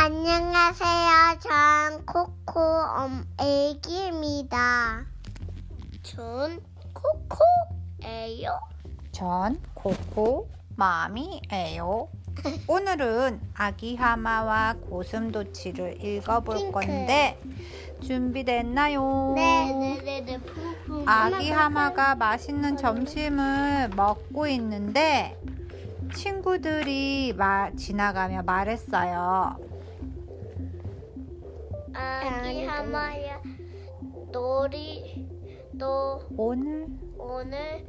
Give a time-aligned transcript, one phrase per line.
[0.00, 1.38] 안녕하세요.
[1.40, 5.04] 전 코코 엄 애기입니다.
[6.04, 6.60] 전
[6.94, 8.60] 코코예요.
[9.10, 12.06] 전 코코 마미예요.
[12.68, 16.70] 오늘은 아기 하마와 고슴도치를 읽어볼 핑크.
[16.70, 17.36] 건데
[18.00, 19.32] 준비됐나요?
[19.34, 20.38] 네 네 네 네.
[21.06, 25.36] 아기 하마가 맛있는 점심을 먹고 있는데
[26.14, 29.56] 친구들이 마, 지나가며 말했어요.
[31.98, 33.42] 아기 하마야
[34.30, 35.28] 놀이
[35.72, 36.86] 너 오늘
[37.18, 37.84] 오늘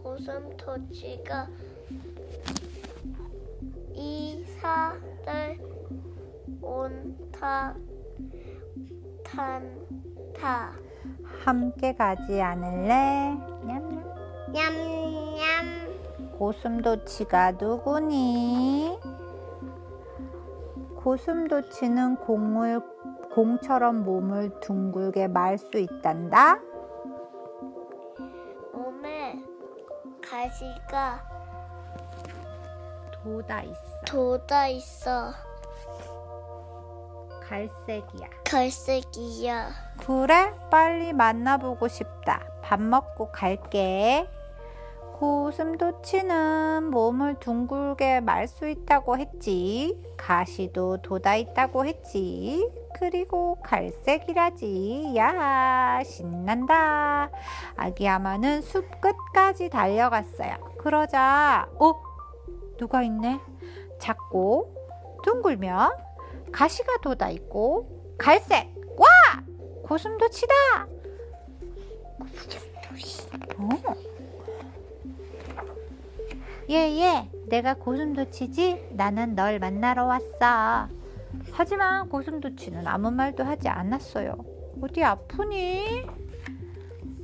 [0.00, 1.48] 고슴도치가
[3.92, 5.58] 이사를
[6.62, 7.74] 온다
[9.24, 10.72] 탄다
[11.24, 13.36] 함께 가지 않을래?
[13.64, 14.52] 냠냠.
[14.52, 18.96] 냠냠 고슴도치가 누구니?
[21.02, 22.80] 고슴도치는 공을
[23.38, 26.58] 공처럼 몸을 둥글게 말 수 있단다.
[28.72, 29.40] 몸에
[30.20, 31.22] 가시가
[33.12, 33.80] 돋아 있어.
[34.06, 35.32] 돋아 있어
[37.48, 38.28] 갈색이야.
[38.44, 39.68] 갈색이야
[40.04, 40.52] 그래?
[40.68, 42.42] 빨리 만나보고 싶다.
[42.60, 44.28] 밥 먹고 갈게.
[45.18, 50.00] 고슴도 치는 몸을 둥글게 말 수 있다고 했지.
[50.16, 52.70] 가시도 돋아 있다고 했지.
[52.98, 55.14] 그리고 갈색이라지.
[55.16, 57.30] 야, 신난다.
[57.76, 60.54] 아기 하마는 숲 끝까지 달려갔어요.
[60.78, 61.94] 그러자, 어?
[62.76, 63.40] 누가 있네?
[63.98, 64.72] 작고,
[65.24, 65.90] 둥글며,
[66.52, 68.72] 가시가 돋아 있고, 갈색!
[68.96, 69.06] 와!
[69.84, 70.54] 고슴도 치다!
[73.58, 74.07] 어.
[76.70, 78.90] 예, 예, 내가 고슴도치지?
[78.92, 80.88] 나는 널 만나러 왔어.
[81.52, 84.36] 하지만 고슴도치는 아무 말도 하지 않았어요.
[84.82, 86.04] 어디 아프니?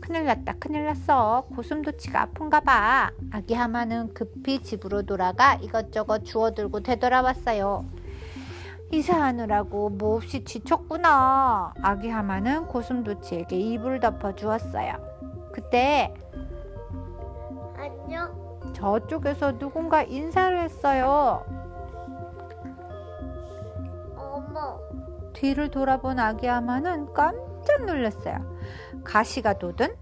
[0.00, 1.44] 큰일 났다, 큰일 났어.
[1.56, 3.10] 고슴도치가 아픈가 봐.
[3.32, 7.84] 아기 하마는 급히 집으로 돌아가 이것저것 주워들고 되돌아왔어요.
[8.92, 11.72] 이사하느라고 몹시 지쳤구나.
[11.82, 14.92] 아기 하마는 고슴도치에게 이불 덮어 주었어요.
[15.52, 16.14] 그때
[17.76, 21.44] 안녕 저쪽에서 누군가 인사를 했어요.
[24.16, 24.78] 어머
[25.32, 28.36] 뒤를 돌아본 아기 하마는 깜짝 놀랐어요.
[29.04, 29.96] 가시가 돋은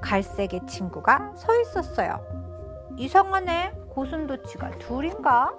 [0.00, 2.20] 갈색의 친구가 서 있었어요.
[2.96, 3.82] 이상하네.
[3.90, 5.52] 고슴도치가 둘인가?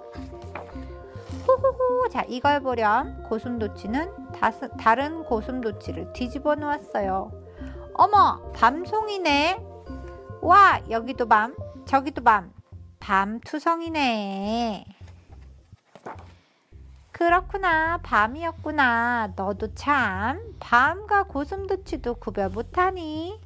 [1.46, 2.08] 호호호.
[2.08, 3.22] 자, 이걸 보렴.
[3.24, 7.32] 고슴도치는 다스, 다른 고슴도치를 뒤집어 놓았어요.
[7.94, 9.64] 어머, 밤송이네.
[10.42, 12.52] 와, 여기도 밤, 저기도 밤.
[13.00, 14.84] 밤투성이네.
[17.12, 17.98] 그렇구나.
[18.02, 19.32] 밤이었구나.
[19.36, 23.40] 너도 참 밤과 고슴도치도 구별 못하니.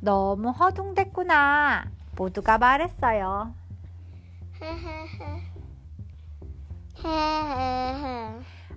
[0.00, 1.90] 너무 허둥댔구나.
[2.16, 3.54] 모두가 말했어요.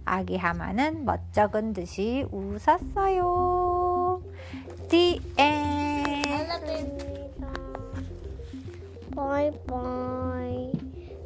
[0.05, 4.21] 아기 하마는 멋쩍은 듯이 웃었어요.
[4.89, 7.14] The end.
[9.15, 10.71] Bye bye.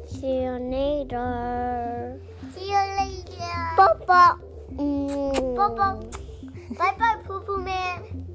[0.06, 2.20] See you later.
[2.54, 3.50] See you later.
[3.76, 4.38] 뽀뽀.
[4.78, 5.54] 음.
[5.56, 5.98] 뽀뽀.
[6.78, 8.30] Bye bye 푸푸맨.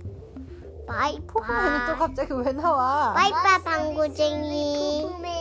[0.88, 2.00] Bye 포크맨은 또 bye.
[2.00, 3.14] 갑자기 왜 나와?
[3.16, 5.02] Bye bye 방구쟁이.
[5.04, 5.35] 푸푸맨.